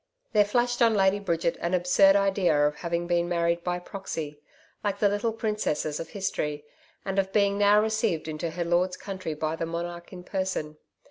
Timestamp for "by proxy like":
3.63-4.97